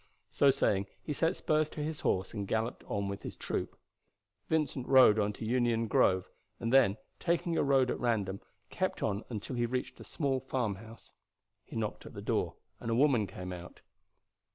[0.31, 3.77] So saying he set spurs to his horse and galloped on with his troop.
[4.49, 6.27] Vincent rode on to Union Grove,
[6.59, 8.41] and then taking a road at random
[8.71, 11.13] kept on till he reached a small farmhouse.
[11.63, 13.81] He knocked at the door, and a woman came out.